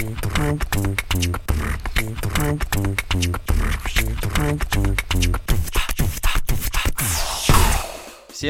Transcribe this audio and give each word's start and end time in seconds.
Всем 0.00 0.16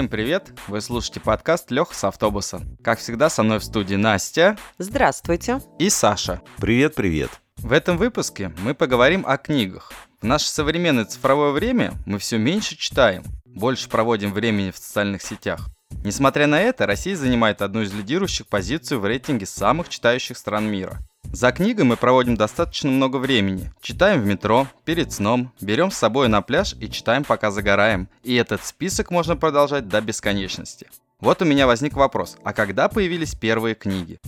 привет! 0.08 0.52
Вы 0.68 0.80
слушаете 0.80 1.18
подкаст 1.18 1.72
Лех 1.72 1.92
с 1.92 2.04
автобуса. 2.04 2.60
Как 2.84 3.00
всегда, 3.00 3.28
со 3.28 3.42
мной 3.42 3.58
в 3.58 3.64
студии 3.64 3.96
Настя 3.96 4.56
Здравствуйте. 4.78 5.60
и 5.80 5.90
Саша. 5.90 6.40
Привет-привет. 6.58 7.30
В 7.56 7.72
этом 7.72 7.96
выпуске 7.96 8.52
мы 8.60 8.76
поговорим 8.76 9.24
о 9.26 9.36
книгах. 9.36 9.92
В 10.20 10.26
наше 10.26 10.48
современное 10.48 11.04
цифровое 11.04 11.50
время 11.50 11.94
мы 12.06 12.20
все 12.20 12.38
меньше 12.38 12.76
читаем, 12.76 13.24
больше 13.44 13.88
проводим 13.88 14.32
времени 14.32 14.70
в 14.70 14.76
социальных 14.76 15.22
сетях. 15.22 15.66
Несмотря 16.04 16.46
на 16.46 16.60
это, 16.60 16.86
Россия 16.86 17.16
занимает 17.16 17.60
одну 17.60 17.82
из 17.82 17.92
лидирующих 17.92 18.46
позиций 18.46 18.98
в 18.98 19.04
рейтинге 19.04 19.46
самых 19.46 19.88
читающих 19.88 20.38
стран 20.38 20.70
мира. 20.70 21.00
За 21.24 21.52
книгой 21.52 21.84
мы 21.84 21.96
проводим 21.96 22.36
достаточно 22.36 22.90
много 22.90 23.16
времени. 23.16 23.72
Читаем 23.80 24.20
в 24.20 24.26
метро, 24.26 24.66
перед 24.84 25.12
сном, 25.12 25.52
берем 25.60 25.90
с 25.90 25.96
собой 25.96 26.28
на 26.28 26.42
пляж 26.42 26.74
и 26.80 26.90
читаем, 26.90 27.24
пока 27.24 27.50
загораем. 27.50 28.08
И 28.22 28.34
этот 28.34 28.64
список 28.64 29.10
можно 29.10 29.36
продолжать 29.36 29.88
до 29.88 30.00
бесконечности. 30.00 30.88
Вот 31.20 31.42
у 31.42 31.44
меня 31.44 31.66
возник 31.66 31.94
вопрос, 31.94 32.36
а 32.44 32.52
когда 32.52 32.88
появились 32.88 33.34
первые 33.34 33.74
книги? 33.74 34.18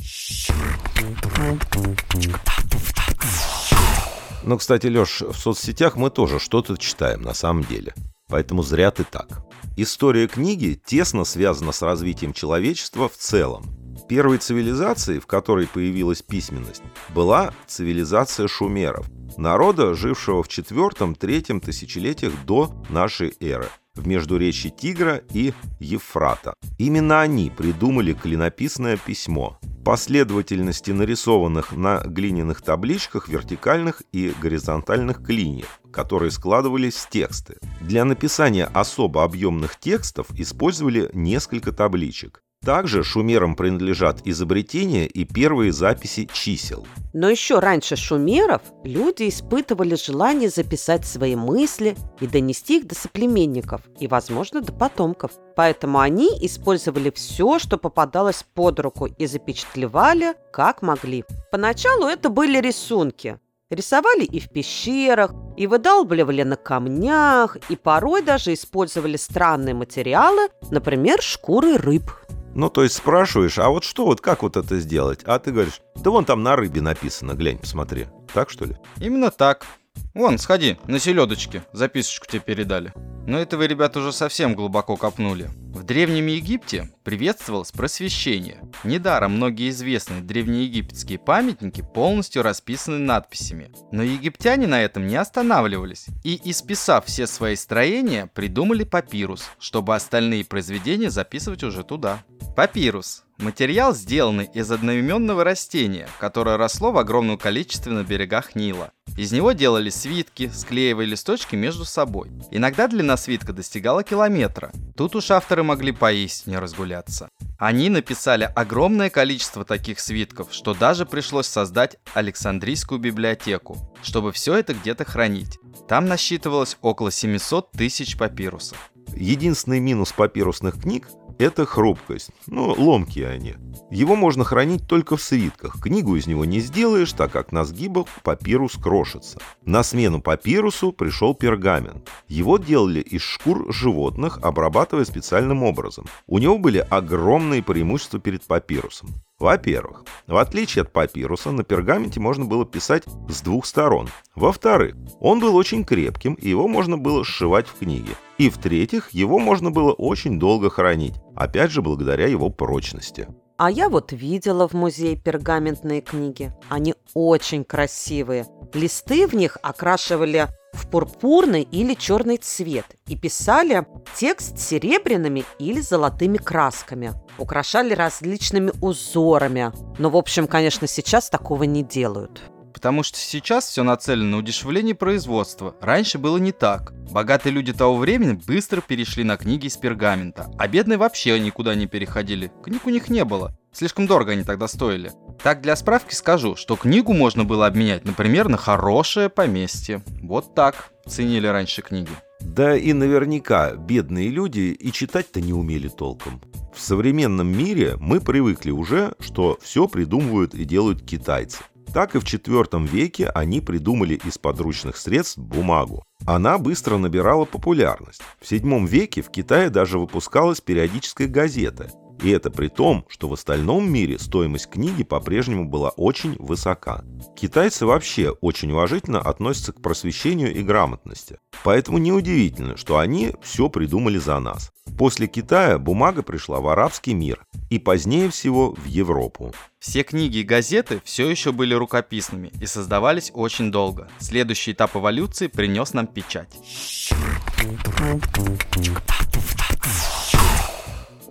Ну, 4.44 4.58
кстати, 4.58 4.86
Лёш, 4.86 5.22
в 5.22 5.34
соцсетях 5.34 5.96
мы 5.96 6.10
тоже 6.10 6.38
что-то 6.38 6.76
читаем 6.76 7.22
на 7.22 7.32
самом 7.32 7.64
деле. 7.64 7.94
Поэтому 8.28 8.62
зря 8.62 8.90
ты 8.90 9.04
так. 9.04 9.42
История 9.76 10.28
книги 10.28 10.80
тесно 10.84 11.24
связана 11.24 11.72
с 11.72 11.82
развитием 11.82 12.32
человечества 12.32 13.08
в 13.08 13.16
целом. 13.16 13.81
Первой 14.08 14.38
цивилизацией, 14.38 15.20
в 15.20 15.26
которой 15.26 15.66
появилась 15.66 16.22
письменность, 16.22 16.82
была 17.14 17.52
цивилизация 17.66 18.48
шумеров, 18.48 19.06
народа, 19.36 19.94
жившего 19.94 20.42
в 20.42 20.48
четвертом-третьем 20.48 21.60
тысячелетиях 21.60 22.32
до 22.44 22.72
нашей 22.88 23.34
эры, 23.40 23.68
в 23.94 24.06
междуречии 24.06 24.68
Тигра 24.68 25.22
и 25.32 25.52
Ефрата. 25.80 26.54
Именно 26.78 27.20
они 27.20 27.50
придумали 27.50 28.12
клинописное 28.12 28.96
письмо, 28.96 29.58
последовательности 29.84 30.90
нарисованных 30.90 31.72
на 31.72 31.98
глиняных 32.04 32.62
табличках 32.62 33.28
вертикальных 33.28 34.02
и 34.12 34.32
горизонтальных 34.40 35.24
клиньев, 35.24 35.80
которые 35.90 36.30
складывались 36.30 36.94
в 36.94 37.08
тексты. 37.10 37.56
Для 37.80 38.04
написания 38.04 38.66
особо 38.66 39.24
объемных 39.24 39.78
текстов 39.78 40.26
использовали 40.38 41.10
несколько 41.12 41.72
табличек. 41.72 42.42
Также 42.64 43.02
шумерам 43.02 43.56
принадлежат 43.56 44.20
изобретения 44.24 45.06
и 45.06 45.24
первые 45.24 45.72
записи 45.72 46.28
чисел. 46.32 46.86
Но 47.12 47.28
еще 47.28 47.58
раньше 47.58 47.96
шумеров 47.96 48.62
люди 48.84 49.28
испытывали 49.28 49.96
желание 49.96 50.48
записать 50.48 51.04
свои 51.04 51.34
мысли 51.34 51.96
и 52.20 52.28
донести 52.28 52.78
их 52.78 52.86
до 52.86 52.94
соплеменников 52.94 53.82
и, 53.98 54.06
возможно, 54.06 54.60
до 54.60 54.72
потомков. 54.72 55.32
Поэтому 55.56 55.98
они 55.98 56.28
использовали 56.40 57.10
все, 57.10 57.58
что 57.58 57.78
попадалось 57.78 58.44
под 58.54 58.78
руку 58.78 59.06
и 59.06 59.26
запечатлевали, 59.26 60.34
как 60.52 60.82
могли. 60.82 61.24
Поначалу 61.50 62.06
это 62.06 62.28
были 62.28 62.60
рисунки. 62.60 63.40
Рисовали 63.70 64.24
и 64.24 64.38
в 64.38 64.50
пещерах, 64.50 65.32
и 65.56 65.66
выдалбливали 65.66 66.42
на 66.42 66.56
камнях, 66.56 67.56
и 67.70 67.76
порой 67.76 68.22
даже 68.22 68.52
использовали 68.52 69.16
странные 69.16 69.74
материалы, 69.74 70.48
например, 70.70 71.20
шкуры 71.22 71.76
рыб. 71.76 72.10
Ну, 72.54 72.68
то 72.68 72.82
есть 72.82 72.96
спрашиваешь, 72.96 73.58
а 73.58 73.68
вот 73.70 73.84
что, 73.84 74.04
вот 74.04 74.20
как 74.20 74.42
вот 74.42 74.56
это 74.56 74.78
сделать? 74.78 75.20
А 75.24 75.38
ты 75.38 75.52
говоришь, 75.52 75.80
да 75.94 76.10
вон 76.10 76.24
там 76.24 76.42
на 76.42 76.54
рыбе 76.54 76.80
написано, 76.82 77.32
глянь, 77.32 77.58
посмотри. 77.58 78.06
Так 78.34 78.50
что 78.50 78.66
ли? 78.66 78.76
Именно 78.98 79.30
так. 79.30 79.66
Вон, 80.14 80.38
сходи, 80.38 80.76
на 80.86 80.98
селедочке, 80.98 81.64
записочку 81.72 82.26
тебе 82.26 82.40
передали. 82.40 82.92
Но 83.26 83.38
это 83.38 83.56
вы, 83.56 83.66
ребята, 83.66 84.00
уже 84.00 84.12
совсем 84.12 84.54
глубоко 84.54 84.96
копнули. 84.96 85.48
В 85.72 85.84
Древнем 85.84 86.26
Египте 86.26 86.90
приветствовалось 87.02 87.72
просвещение. 87.72 88.60
Недаром 88.84 89.36
многие 89.36 89.70
известные 89.70 90.20
древнеегипетские 90.20 91.18
памятники 91.18 91.82
полностью 91.94 92.42
расписаны 92.42 92.98
надписями. 92.98 93.72
Но 93.90 94.02
египтяне 94.02 94.66
на 94.66 94.82
этом 94.82 95.06
не 95.06 95.16
останавливались. 95.16 96.06
И, 96.24 96.38
исписав 96.44 97.06
все 97.06 97.26
свои 97.26 97.56
строения, 97.56 98.26
придумали 98.26 98.84
папирус, 98.84 99.50
чтобы 99.58 99.94
остальные 99.94 100.44
произведения 100.44 101.10
записывать 101.10 101.62
уже 101.62 101.84
туда. 101.84 102.22
Папирус– 102.54 103.24
материал, 103.42 103.94
сделанный 103.94 104.48
из 104.54 104.70
одноименного 104.70 105.44
растения, 105.44 106.08
которое 106.18 106.56
росло 106.56 106.92
в 106.92 106.98
огромном 106.98 107.36
количестве 107.36 107.92
на 107.92 108.04
берегах 108.04 108.54
Нила. 108.54 108.92
Из 109.16 109.32
него 109.32 109.52
делали 109.52 109.90
свитки, 109.90 110.50
склеивая 110.54 111.04
листочки 111.04 111.54
между 111.54 111.84
собой. 111.84 112.30
Иногда 112.50 112.88
длина 112.88 113.16
свитка 113.16 113.52
достигала 113.52 114.02
километра. 114.02 114.72
Тут 114.96 115.16
уж 115.16 115.30
авторы 115.30 115.62
могли 115.62 115.92
поистине 115.92 116.58
разгуляться. 116.58 117.28
Они 117.58 117.90
написали 117.90 118.50
огромное 118.54 119.10
количество 119.10 119.64
таких 119.64 120.00
свитков, 120.00 120.48
что 120.52 120.74
даже 120.74 121.04
пришлось 121.04 121.46
создать 121.46 121.98
Александрийскую 122.14 122.98
библиотеку, 122.98 123.76
чтобы 124.02 124.32
все 124.32 124.54
это 124.54 124.72
где-то 124.72 125.04
хранить. 125.04 125.58
Там 125.88 126.06
насчитывалось 126.06 126.78
около 126.80 127.10
700 127.10 127.72
тысяч 127.72 128.16
папирусов. 128.16 128.90
Единственный 129.14 129.80
минус 129.80 130.12
папирусных 130.12 130.80
книг– 130.80 131.08
это 131.42 131.66
хрупкость. 131.66 132.30
Ну, 132.46 132.74
ломкие 132.76 133.28
они. 133.28 133.54
Его 133.90 134.16
можно 134.16 134.44
хранить 134.44 134.86
только 134.86 135.16
в 135.16 135.22
свитках. 135.22 135.80
Книгу 135.80 136.16
из 136.16 136.26
него 136.26 136.44
не 136.44 136.60
сделаешь, 136.60 137.12
так 137.12 137.32
как 137.32 137.52
на 137.52 137.64
сгибах 137.64 138.06
папирус 138.22 138.72
крошится. 138.74 139.38
На 139.64 139.82
смену 139.82 140.22
папирусу 140.22 140.92
пришел 140.92 141.34
пергамент. 141.34 142.08
Его 142.28 142.58
делали 142.58 143.00
из 143.00 143.22
шкур 143.22 143.72
животных, 143.72 144.38
обрабатывая 144.42 145.04
специальным 145.04 145.62
образом. 145.62 146.06
У 146.26 146.38
него 146.38 146.58
были 146.58 146.78
огромные 146.78 147.62
преимущества 147.62 148.20
перед 148.20 148.42
папирусом. 148.44 149.10
Во-первых, 149.38 150.04
в 150.28 150.36
отличие 150.36 150.82
от 150.82 150.92
папируса, 150.92 151.50
на 151.50 151.64
пергаменте 151.64 152.20
можно 152.20 152.44
было 152.44 152.64
писать 152.64 153.02
с 153.28 153.40
двух 153.40 153.66
сторон. 153.66 154.08
Во-вторых, 154.36 154.94
он 155.18 155.40
был 155.40 155.56
очень 155.56 155.84
крепким, 155.84 156.34
и 156.34 156.48
его 156.48 156.68
можно 156.68 156.96
было 156.96 157.24
сшивать 157.24 157.66
в 157.66 157.76
книге. 157.78 158.12
И 158.42 158.50
в-третьих, 158.50 159.10
его 159.12 159.38
можно 159.38 159.70
было 159.70 159.92
очень 159.92 160.40
долго 160.40 160.68
хранить, 160.68 161.14
опять 161.36 161.70
же 161.70 161.80
благодаря 161.80 162.26
его 162.26 162.50
прочности. 162.50 163.28
А 163.56 163.70
я 163.70 163.88
вот 163.88 164.10
видела 164.10 164.66
в 164.66 164.72
музее 164.72 165.14
пергаментные 165.14 166.00
книги. 166.00 166.52
Они 166.68 166.96
очень 167.14 167.62
красивые. 167.62 168.48
Листы 168.74 169.28
в 169.28 169.34
них 169.34 169.58
окрашивали 169.62 170.48
в 170.72 170.88
пурпурный 170.88 171.62
или 171.62 171.94
черный 171.94 172.36
цвет 172.36 172.86
и 173.06 173.16
писали 173.16 173.86
текст 174.16 174.58
серебряными 174.58 175.44
или 175.60 175.80
золотыми 175.80 176.38
красками. 176.38 177.12
Украшали 177.38 177.94
различными 177.94 178.72
узорами. 178.80 179.70
Но, 180.00 180.10
в 180.10 180.16
общем, 180.16 180.48
конечно, 180.48 180.88
сейчас 180.88 181.30
такого 181.30 181.62
не 181.62 181.84
делают. 181.84 182.42
Потому 182.82 183.04
что 183.04 183.16
сейчас 183.16 183.68
все 183.68 183.84
нацелено 183.84 184.30
на 184.32 184.36
удешевление 184.38 184.96
производства. 184.96 185.76
Раньше 185.80 186.18
было 186.18 186.36
не 186.36 186.50
так. 186.50 186.92
Богатые 187.12 187.52
люди 187.52 187.72
того 187.72 187.96
времени 187.96 188.32
быстро 188.44 188.80
перешли 188.80 189.22
на 189.22 189.36
книги 189.36 189.66
из 189.66 189.76
пергамента, 189.76 190.50
а 190.58 190.66
бедные 190.66 190.98
вообще 190.98 191.38
никуда 191.38 191.76
не 191.76 191.86
переходили. 191.86 192.50
Книг 192.64 192.84
у 192.84 192.90
них 192.90 193.08
не 193.08 193.24
было. 193.24 193.56
Слишком 193.70 194.08
дорого 194.08 194.32
они 194.32 194.42
тогда 194.42 194.66
стоили. 194.66 195.12
Так, 195.44 195.60
для 195.60 195.76
справки 195.76 196.12
скажу, 196.12 196.56
что 196.56 196.74
книгу 196.74 197.12
можно 197.12 197.44
было 197.44 197.68
обменять, 197.68 198.04
например, 198.04 198.48
на 198.48 198.56
хорошее 198.56 199.28
поместье. 199.28 200.02
Вот 200.20 200.56
так 200.56 200.90
ценили 201.06 201.46
раньше 201.46 201.82
книги. 201.82 202.10
Да 202.40 202.76
и 202.76 202.92
наверняка 202.92 203.76
бедные 203.76 204.28
люди 204.28 204.76
и 204.76 204.90
читать-то 204.90 205.40
не 205.40 205.52
умели 205.52 205.86
толком. 205.86 206.40
В 206.74 206.80
современном 206.80 207.46
мире 207.46 207.94
мы 208.00 208.20
привыкли 208.20 208.72
уже, 208.72 209.12
что 209.20 209.56
все 209.62 209.86
придумывают 209.86 210.54
и 210.54 210.64
делают 210.64 211.02
китайцы. 211.02 211.58
Так 211.92 212.14
и 212.14 212.18
в 212.18 212.24
IV 212.24 212.86
веке 212.86 213.28
они 213.28 213.60
придумали 213.60 214.18
из 214.24 214.38
подручных 214.38 214.96
средств 214.96 215.36
бумагу. 215.38 216.04
Она 216.26 216.56
быстро 216.56 216.96
набирала 216.96 217.44
популярность. 217.44 218.22
В 218.40 218.50
VII 218.50 218.86
веке 218.86 219.20
в 219.20 219.30
Китае 219.30 219.68
даже 219.68 219.98
выпускалась 219.98 220.60
периодическая 220.60 221.28
газета. 221.28 221.90
И 222.22 222.30
это 222.30 222.50
при 222.50 222.68
том, 222.68 223.04
что 223.08 223.28
в 223.28 223.32
остальном 223.32 223.90
мире 223.90 224.18
стоимость 224.18 224.68
книги 224.68 225.02
по-прежнему 225.02 225.64
была 225.64 225.90
очень 225.90 226.36
высока. 226.38 227.04
Китайцы 227.36 227.84
вообще 227.84 228.30
очень 228.40 228.70
уважительно 228.70 229.20
относятся 229.20 229.72
к 229.72 229.82
просвещению 229.82 230.54
и 230.54 230.62
грамотности. 230.62 231.38
Поэтому 231.64 231.98
неудивительно, 231.98 232.76
что 232.76 232.98
они 232.98 233.32
все 233.42 233.68
придумали 233.68 234.18
за 234.18 234.38
нас. 234.38 234.72
После 234.96 235.26
Китая 235.26 235.78
бумага 235.78 236.22
пришла 236.22 236.60
в 236.60 236.68
арабский 236.68 237.14
мир 237.14 237.44
и 237.70 237.78
позднее 237.78 238.30
всего 238.30 238.74
в 238.74 238.84
Европу. 238.86 239.52
Все 239.78 240.04
книги 240.04 240.38
и 240.38 240.42
газеты 240.44 241.00
все 241.04 241.28
еще 241.28 241.50
были 241.50 241.74
рукописными 241.74 242.52
и 242.60 242.66
создавались 242.66 243.32
очень 243.34 243.72
долго. 243.72 244.08
Следующий 244.18 244.72
этап 244.72 244.96
эволюции 244.96 245.48
принес 245.48 245.92
нам 245.92 246.06
печать. 246.06 246.50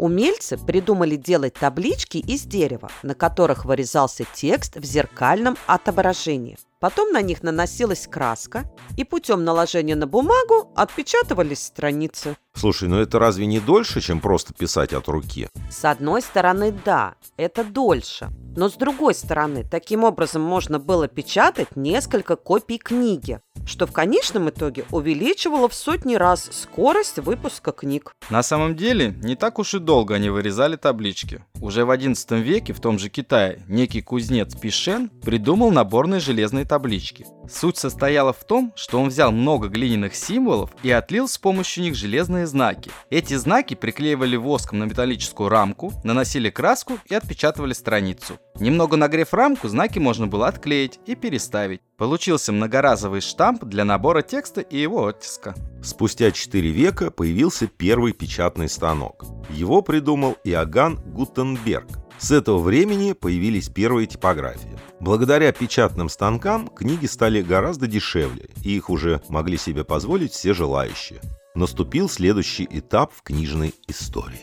Умельцы 0.01 0.57
придумали 0.57 1.15
делать 1.15 1.53
таблички 1.53 2.17
из 2.17 2.41
дерева, 2.41 2.89
на 3.03 3.13
которых 3.13 3.65
вырезался 3.65 4.25
текст 4.33 4.77
в 4.77 4.83
зеркальном 4.83 5.57
отображении. 5.67 6.57
Потом 6.79 7.11
на 7.11 7.21
них 7.21 7.43
наносилась 7.43 8.07
краска, 8.07 8.63
и 8.97 9.03
путем 9.03 9.43
наложения 9.43 9.95
на 9.95 10.07
бумагу 10.07 10.71
отпечатывались 10.75 11.61
страницы. 11.61 12.35
Слушай, 12.55 12.89
ну 12.89 12.97
это 12.97 13.17
разве 13.17 13.45
не 13.45 13.59
дольше, 13.59 14.01
чем 14.01 14.19
просто 14.19 14.53
писать 14.53 14.93
от 14.93 15.07
руки? 15.07 15.47
С 15.69 15.85
одной 15.85 16.21
стороны, 16.21 16.73
да, 16.85 17.15
это 17.37 17.63
дольше. 17.63 18.29
Но 18.55 18.69
с 18.69 18.73
другой 18.73 19.15
стороны, 19.15 19.63
таким 19.63 20.03
образом 20.03 20.41
можно 20.41 20.77
было 20.77 21.07
печатать 21.07 21.75
несколько 21.75 22.35
копий 22.35 22.77
книги, 22.77 23.39
что 23.65 23.87
в 23.87 23.93
конечном 23.93 24.49
итоге 24.49 24.83
увеличивало 24.91 25.69
в 25.69 25.73
сотни 25.73 26.15
раз 26.15 26.49
скорость 26.51 27.19
выпуска 27.19 27.71
книг. 27.71 28.11
На 28.29 28.43
самом 28.43 28.75
деле, 28.75 29.15
не 29.23 29.35
так 29.35 29.57
уж 29.57 29.73
и 29.73 29.79
долго 29.79 30.15
они 30.15 30.29
вырезали 30.29 30.75
таблички. 30.75 31.45
Уже 31.61 31.85
в 31.85 31.91
XI 31.91 32.41
веке 32.41 32.73
в 32.73 32.81
том 32.81 32.99
же 32.99 33.09
Китае 33.09 33.63
некий 33.67 34.01
кузнец 34.01 34.53
Пишен 34.55 35.09
придумал 35.09 35.71
наборные 35.71 36.19
железные 36.19 36.65
таблички. 36.65 37.25
Суть 37.49 37.77
состояла 37.77 38.33
в 38.33 38.43
том, 38.43 38.73
что 38.75 38.99
он 38.99 39.09
взял 39.09 39.31
много 39.31 39.69
глиняных 39.69 40.15
символов 40.15 40.71
и 40.83 40.91
отлил 40.91 41.27
с 41.27 41.37
помощью 41.37 41.83
них 41.83 41.95
железные 41.95 42.40
знаки. 42.45 42.91
Эти 43.09 43.35
знаки 43.35 43.73
приклеивали 43.73 44.35
воском 44.35 44.79
на 44.79 44.85
металлическую 44.85 45.49
рамку, 45.49 45.93
наносили 46.03 46.49
краску 46.49 46.99
и 47.09 47.15
отпечатывали 47.15 47.73
страницу. 47.73 48.39
Немного 48.59 48.97
нагрев 48.97 49.33
рамку, 49.33 49.67
знаки 49.67 49.99
можно 49.99 50.27
было 50.27 50.47
отклеить 50.47 50.99
и 51.05 51.15
переставить. 51.15 51.81
Получился 51.97 52.51
многоразовый 52.51 53.21
штамп 53.21 53.63
для 53.63 53.85
набора 53.85 54.21
текста 54.21 54.61
и 54.61 54.77
его 54.77 55.07
оттиска. 55.07 55.55
Спустя 55.83 56.31
4 56.31 56.69
века 56.69 57.11
появился 57.11 57.67
первый 57.67 58.13
печатный 58.13 58.69
станок. 58.69 59.25
Его 59.49 59.81
придумал 59.81 60.37
Иоганн 60.43 60.99
Гутенберг. 61.05 61.87
С 62.19 62.29
этого 62.29 62.59
времени 62.59 63.13
появились 63.13 63.69
первые 63.69 64.05
типографии. 64.05 64.77
Благодаря 64.99 65.51
печатным 65.51 66.07
станкам 66.07 66.67
книги 66.67 67.07
стали 67.07 67.41
гораздо 67.41 67.87
дешевле, 67.87 68.49
и 68.63 68.75
их 68.75 68.91
уже 68.91 69.23
могли 69.27 69.57
себе 69.57 69.83
позволить 69.83 70.31
все 70.31 70.53
желающие. 70.53 71.19
Наступил 71.53 72.07
следующий 72.07 72.65
этап 72.71 73.11
в 73.13 73.23
книжной 73.23 73.75
истории. 73.87 74.39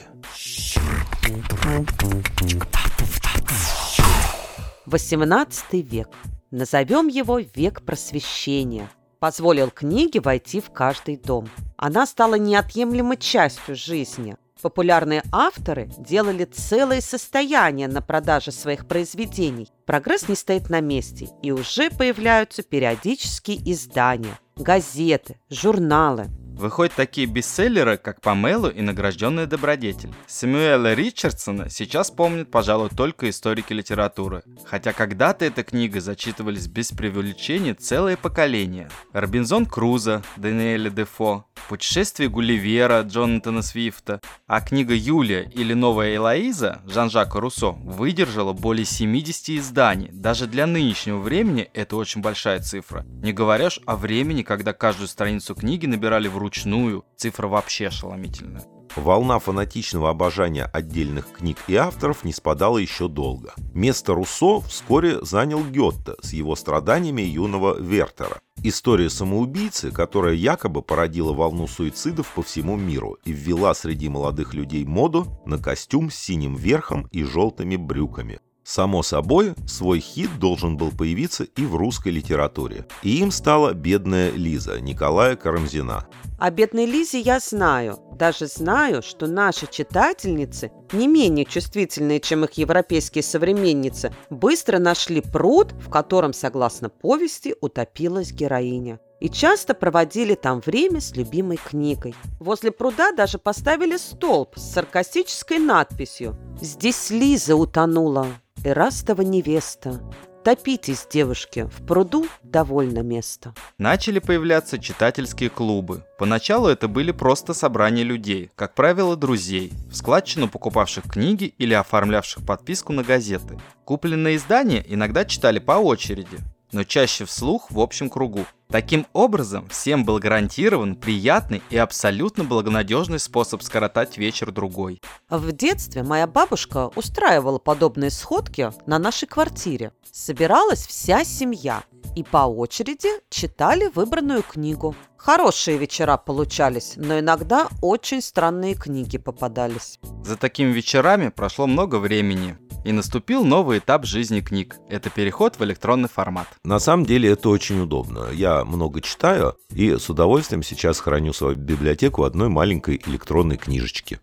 18 4.84 5.72
век. 5.72 6.08
Назовем 6.50 7.08
его 7.08 7.38
век 7.38 7.82
просвещения. 7.82 8.90
Позволил 9.20 9.70
книге 9.70 10.20
войти 10.20 10.60
в 10.60 10.70
каждый 10.70 11.16
дом. 11.16 11.48
Она 11.78 12.06
стала 12.06 12.34
неотъемлемой 12.34 13.16
частью 13.16 13.74
жизни. 13.74 14.36
Популярные 14.60 15.22
авторы 15.32 15.90
делали 15.98 16.44
целое 16.44 17.00
состояние 17.00 17.88
на 17.88 18.02
продаже 18.02 18.52
своих 18.52 18.86
произведений. 18.86 19.70
Прогресс 19.86 20.28
не 20.28 20.34
стоит 20.34 20.68
на 20.68 20.80
месте, 20.80 21.28
и 21.42 21.52
уже 21.52 21.90
появляются 21.90 22.62
периодические 22.62 23.58
издания, 23.72 24.38
газеты, 24.56 25.36
журналы. 25.48 26.26
Выходят 26.58 26.92
такие 26.96 27.28
бестселлеры, 27.28 27.98
как 27.98 28.20
«Памелу» 28.20 28.68
и 28.68 28.80
«Награжденный 28.80 29.46
добродетель». 29.46 30.12
Сэмюэла 30.26 30.92
Ричардсона 30.92 31.70
сейчас 31.70 32.10
помнят, 32.10 32.50
пожалуй, 32.50 32.88
только 32.90 33.30
историки 33.30 33.72
литературы. 33.72 34.42
Хотя 34.66 34.92
когда-то 34.92 35.44
эта 35.44 35.62
книга 35.62 36.00
зачитывались 36.00 36.66
без 36.66 36.90
преувеличения 36.90 37.76
целое 37.76 38.16
поколение. 38.16 38.90
Робинзон 39.12 39.66
Крузо, 39.66 40.24
Даниэля 40.36 40.90
Дефо, 40.90 41.44
Путешествие 41.68 42.28
Гулливера 42.28 43.02
Джонатана 43.02 43.62
Свифта, 43.62 44.20
а 44.48 44.60
книга 44.60 44.94
Юлия 44.94 45.48
или 45.54 45.74
Новая 45.74 46.16
Элоиза 46.16 46.80
Жан-Жака 46.86 47.38
Руссо 47.38 47.70
выдержала 47.70 48.52
более 48.52 48.84
70 48.86 49.50
изданий. 49.50 50.08
Даже 50.10 50.46
для 50.46 50.66
нынешнего 50.66 51.18
времени 51.18 51.70
это 51.72 51.96
очень 51.96 52.20
большая 52.20 52.60
цифра. 52.60 53.04
Не 53.22 53.32
говоря 53.32 53.68
о 53.86 53.96
времени, 53.96 54.42
когда 54.42 54.72
каждую 54.72 55.08
страницу 55.08 55.54
книги 55.54 55.86
набирали 55.86 56.26
вручную. 56.48 57.04
Цифра 57.16 57.46
вообще 57.46 57.88
ошеломительная. 57.88 58.64
Волна 58.96 59.38
фанатичного 59.38 60.10
обожания 60.10 60.64
отдельных 60.64 61.30
книг 61.30 61.58
и 61.68 61.76
авторов 61.76 62.24
не 62.24 62.32
спадала 62.32 62.78
еще 62.78 63.06
долго. 63.06 63.52
Место 63.74 64.14
Руссо 64.14 64.60
вскоре 64.60 65.22
занял 65.22 65.62
Гетте 65.62 66.14
с 66.22 66.32
его 66.32 66.56
страданиями 66.56 67.20
юного 67.20 67.78
Вертера. 67.78 68.40
История 68.64 69.10
самоубийцы, 69.10 69.92
которая 69.92 70.34
якобы 70.34 70.82
породила 70.82 71.32
волну 71.32 71.68
суицидов 71.68 72.32
по 72.34 72.42
всему 72.42 72.76
миру 72.76 73.18
и 73.24 73.32
ввела 73.32 73.74
среди 73.74 74.08
молодых 74.08 74.54
людей 74.54 74.84
моду 74.84 75.26
на 75.44 75.58
костюм 75.58 76.10
с 76.10 76.16
синим 76.16 76.56
верхом 76.56 77.06
и 77.12 77.22
желтыми 77.22 77.76
брюками. 77.76 78.40
Само 78.68 79.02
собой, 79.02 79.54
свой 79.66 79.98
хит 79.98 80.38
должен 80.38 80.76
был 80.76 80.90
появиться 80.90 81.44
и 81.44 81.64
в 81.64 81.74
русской 81.74 82.10
литературе. 82.10 82.84
И 83.02 83.18
им 83.20 83.30
стала 83.30 83.72
«Бедная 83.72 84.30
Лиза» 84.30 84.78
Николая 84.78 85.36
Карамзина. 85.36 86.06
О 86.38 86.50
бедной 86.50 86.84
Лизе 86.84 87.18
я 87.18 87.40
знаю. 87.40 87.98
Даже 88.12 88.46
знаю, 88.46 89.00
что 89.00 89.26
наши 89.26 89.66
читательницы, 89.66 90.70
не 90.92 91.08
менее 91.08 91.46
чувствительные, 91.46 92.20
чем 92.20 92.44
их 92.44 92.52
европейские 92.58 93.22
современницы, 93.22 94.12
быстро 94.28 94.78
нашли 94.78 95.22
пруд, 95.22 95.72
в 95.72 95.88
котором, 95.88 96.34
согласно 96.34 96.90
повести, 96.90 97.54
утопилась 97.62 98.32
героиня. 98.32 99.00
И 99.20 99.28
часто 99.28 99.74
проводили 99.74 100.34
там 100.34 100.60
время 100.60 101.00
с 101.00 101.16
любимой 101.16 101.56
книгой. 101.56 102.14
Возле 102.38 102.70
пруда 102.70 103.12
даже 103.12 103.38
поставили 103.38 103.96
столб 103.96 104.56
с 104.56 104.72
саркастической 104.72 105.58
надписью 105.58 106.36
«Здесь 106.60 107.10
Лиза 107.10 107.56
утонула, 107.56 108.28
Эрастова 108.64 109.22
невеста, 109.22 110.00
Топитесь, 110.48 111.06
девушки, 111.10 111.68
в 111.70 111.84
пруду 111.86 112.26
довольно 112.42 113.00
места. 113.00 113.52
Начали 113.76 114.18
появляться 114.18 114.78
читательские 114.78 115.50
клубы. 115.50 116.04
Поначалу 116.18 116.68
это 116.68 116.88
были 116.88 117.12
просто 117.12 117.52
собрания 117.52 118.02
людей, 118.02 118.50
как 118.54 118.74
правило, 118.74 119.14
друзей, 119.14 119.74
в 119.90 119.94
складчину 119.94 120.48
покупавших 120.48 121.04
книги 121.04 121.52
или 121.58 121.74
оформлявших 121.74 122.46
подписку 122.46 122.94
на 122.94 123.02
газеты. 123.02 123.58
Купленные 123.84 124.36
издания 124.36 124.82
иногда 124.88 125.26
читали 125.26 125.58
по 125.58 125.72
очереди, 125.72 126.38
но 126.72 126.84
чаще 126.84 127.24
вслух 127.24 127.70
в 127.70 127.80
общем 127.80 128.10
кругу. 128.10 128.46
Таким 128.68 129.06
образом, 129.14 129.66
всем 129.70 130.04
был 130.04 130.18
гарантирован 130.18 130.94
приятный 130.94 131.62
и 131.70 131.78
абсолютно 131.78 132.44
благонадежный 132.44 133.18
способ 133.18 133.62
скоротать 133.62 134.18
вечер 134.18 134.52
другой. 134.52 135.00
В 135.30 135.52
детстве 135.52 136.02
моя 136.02 136.26
бабушка 136.26 136.90
устраивала 136.94 137.58
подобные 137.58 138.10
сходки 138.10 138.70
на 138.84 138.98
нашей 138.98 139.26
квартире. 139.26 139.92
Собиралась 140.12 140.86
вся 140.86 141.24
семья 141.24 141.82
и 142.18 142.24
по 142.24 142.46
очереди 142.48 143.08
читали 143.30 143.90
выбранную 143.94 144.42
книгу. 144.42 144.96
Хорошие 145.16 145.78
вечера 145.78 146.16
получались, 146.16 146.94
но 146.96 147.20
иногда 147.20 147.68
очень 147.80 148.20
странные 148.20 148.74
книги 148.74 149.18
попадались. 149.18 150.00
За 150.24 150.36
такими 150.36 150.72
вечерами 150.72 151.28
прошло 151.28 151.68
много 151.68 151.96
времени, 151.96 152.56
и 152.84 152.92
наступил 152.92 153.44
новый 153.44 153.78
этап 153.78 154.04
жизни 154.04 154.40
книг. 154.40 154.76
Это 154.88 155.10
переход 155.10 155.56
в 155.58 155.64
электронный 155.64 156.08
формат. 156.08 156.48
На 156.64 156.78
самом 156.78 157.06
деле 157.06 157.30
это 157.30 157.50
очень 157.50 157.80
удобно. 157.80 158.28
Я 158.32 158.64
много 158.64 159.00
читаю 159.00 159.56
и 159.70 159.96
с 159.96 160.08
удовольствием 160.10 160.62
сейчас 160.62 160.98
храню 160.98 161.32
свою 161.32 161.56
библиотеку 161.56 162.24
одной 162.24 162.48
маленькой 162.48 163.00
электронной 163.06 163.58
книжечки. 163.58 164.20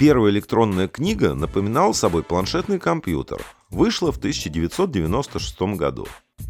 Первая 0.00 0.32
электронная 0.32 0.88
книга 0.88 1.34
напоминала 1.34 1.92
собой 1.92 2.22
планшетный 2.22 2.78
компьютер. 2.78 3.42
Вышла 3.68 4.10
в 4.10 4.16
1996 4.16 5.60
году. 5.76 6.06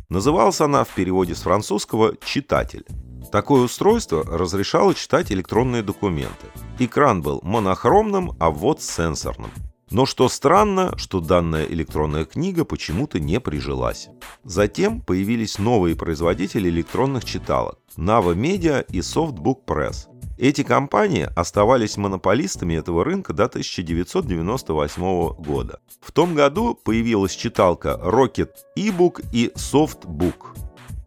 Называлась 0.09 0.61
она 0.61 0.85
в 0.85 0.91
переводе 0.91 1.35
с 1.35 1.43
французского 1.43 2.15
«читатель». 2.25 2.87
Такое 3.33 3.63
устройство 3.63 4.23
разрешало 4.23 4.95
читать 4.95 5.33
электронные 5.33 5.83
документы. 5.83 6.47
Экран 6.79 7.23
был 7.23 7.41
монохромным, 7.43 8.37
а 8.39 8.53
ввод 8.53 8.83
сенсорным. 8.83 9.51
Но 9.91 10.07
что 10.07 10.29
странно, 10.29 10.97
что 10.97 11.19
данная 11.19 11.65
электронная 11.65 12.27
книга 12.27 12.65
почему-то 12.65 13.19
не 13.19 13.41
прижилась. 13.41 14.11
Затем 14.45 15.01
появились 15.01 15.59
новые 15.59 15.97
производители 15.97 16.69
электронных 16.69 17.25
читалок– 17.25 17.81
Nava 17.97 18.37
Media 18.37 18.87
и 18.93 19.01
Softbook 19.01 19.65
Press. 19.67 20.10
Эти 20.41 20.63
компании 20.63 21.29
оставались 21.37 21.99
монополистами 21.99 22.73
этого 22.73 23.05
рынка 23.05 23.35
до 23.35 23.45
1998 23.45 25.35
года. 25.35 25.81
В 26.01 26.13
том 26.13 26.35
году 26.35 26.75
появилась 26.83 27.37
читалка 27.37 28.01
Rocket 28.03 28.49
eBook 28.75 29.23
и 29.35 29.53
Softbook. 29.55 30.57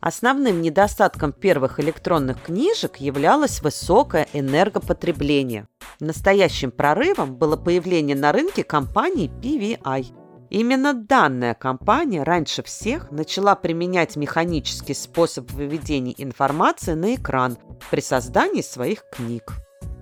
Основным 0.01 0.61
недостатком 0.61 1.31
первых 1.31 1.79
электронных 1.79 2.43
книжек 2.43 2.97
являлось 2.97 3.63
высокое 3.63 4.27
энергопотребление. 4.33 5.67
Настоящим 5.99 6.69
прорывом 6.69 7.35
было 7.35 7.57
появление 7.57 8.15
на 8.15 8.33
рынке 8.33 8.63
компании 8.63 9.31
PVI. 9.41 10.22
Именно 10.53 10.93
данная 10.93 11.55
компания 11.55 12.21
раньше 12.21 12.61
всех 12.61 13.09
начала 13.09 13.55
применять 13.55 14.15
механический 14.15 14.93
способ 14.93 15.49
выведения 15.51 16.13
информации 16.15 16.93
на 16.93 17.15
экран 17.15 17.57
при 17.89 18.01
создании 18.01 18.61
своих 18.61 19.03
книг. 19.11 19.51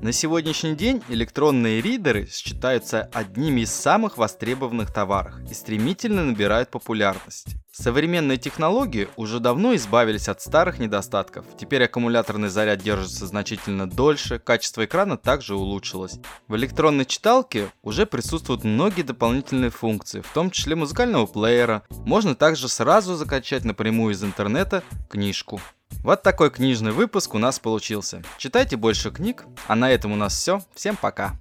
На 0.02 0.14
сегодняшний 0.14 0.74
день 0.74 1.04
электронные 1.10 1.80
ридеры 1.80 2.26
считаются 2.26 3.04
одними 3.14 3.62
из 3.62 3.72
самых 3.72 4.18
востребованных 4.18 4.92
товаров 4.92 5.36
и 5.48 5.54
стремительно 5.54 6.24
набирают 6.24 6.72
популярность. 6.72 7.50
Современные 7.72 8.40
технологии 8.40 9.10
уже 9.16 9.40
давно 9.40 9.76
избавились 9.76 10.28
от 10.28 10.42
старых 10.42 10.80
недостатков. 10.80 11.46
Теперь 11.56 11.84
аккумуляторный 11.84 12.50
заряд 12.50 12.80
держится 12.80 13.28
значительно 13.28 13.88
дольше, 13.88 14.40
качество 14.40 14.84
экрана 14.86 15.18
также 15.18 15.54
улучшилось. 15.54 16.18
В 16.48 16.56
электронной 16.56 17.06
читалке 17.06 17.72
уже 17.84 18.08
присутствуют 18.08 18.64
многие 18.64 19.04
дополнительные 19.04 19.70
функции, 19.70 20.22
в 20.22 20.34
том 20.34 20.50
числе 20.50 20.76
музыкального 20.76 21.28
плеера. 21.28 21.84
Можно 21.92 22.34
также 22.34 22.70
сразу 22.70 23.14
закачать 23.14 23.66
напрямую 23.66 24.16
из 24.16 24.24
интернета 24.24 24.82
книжку. 25.12 25.62
Вот 26.04 26.24
такой 26.24 26.50
книжный 26.50 26.92
выпуск 26.92 27.36
у 27.36 27.38
нас 27.38 27.60
получился. 27.60 28.24
Читайте 28.38 28.76
больше 28.76 29.12
книг, 29.12 29.46
а 29.68 29.76
на 29.76 29.92
этом 29.92 30.12
у 30.12 30.16
нас 30.16 30.34
все. 30.34 30.62
Всем 30.74 30.96
пока. 30.96 31.36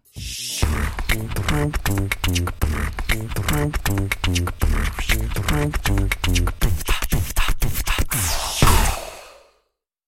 Thank. 8.12 8.49